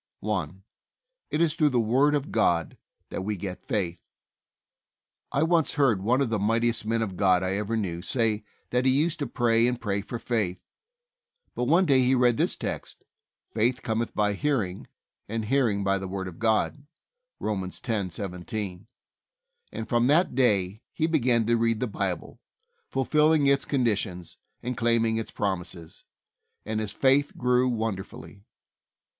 I. 0.27 0.49
It 1.29 1.41
is 1.41 1.53
through 1.53 1.69
the 1.69 1.79
Word 1.79 2.15
of 2.15 2.31
God 2.31 2.75
that 3.09 3.21
we 3.21 3.37
get 3.37 3.63
faith. 3.63 4.01
I 5.31 5.43
once 5.43 5.73
heard 5.75 6.01
one 6.01 6.21
of 6.21 6.31
the 6.31 6.39
mightiest 6.39 6.87
men 6.87 7.03
of 7.03 7.15
God 7.15 7.43
I 7.43 7.51
ever 7.51 7.77
knew 7.77 8.01
say 8.01 8.43
that 8.71 8.85
he 8.85 8.91
used 8.91 9.19
to 9.19 9.27
pray 9.27 9.67
and 9.67 9.79
pray 9.79 10.01
for 10.01 10.17
faith, 10.17 10.63
but 11.53 11.65
one 11.65 11.85
day 11.85 11.99
he 12.01 12.15
read 12.15 12.37
this 12.37 12.55
text: 12.55 13.03
"Faith 13.45 13.83
cometh 13.83 14.15
by 14.15 14.33
hearing, 14.33 14.87
and 15.29 15.45
hearing 15.45 15.83
by 15.83 15.99
the 15.99 16.07
Word 16.07 16.27
of 16.27 16.39
God" 16.39 16.87
(Rom. 17.39 17.69
10: 17.69 18.09
17), 18.09 18.87
and 19.71 19.87
from 19.87 20.07
that 20.07 20.33
day 20.33 20.81
he 20.91 21.05
began 21.05 21.45
to 21.45 21.55
read 21.55 21.79
the 21.79 21.85
Bible, 21.85 22.39
fulfilling 22.89 23.45
its 23.45 23.65
condi 23.65 23.95
tions 23.95 24.37
and 24.63 24.75
claiming 24.75 25.17
its 25.17 25.29
promises, 25.29 26.05
and 26.65 26.79
his 26.79 26.91
faith 26.91 27.35
168 27.35 27.37
THE 27.37 27.37
soul 27.37 27.37
winner's 27.37 27.37
secret. 27.37 27.37
grew 27.37 27.69
wonderfully. 27.69 28.45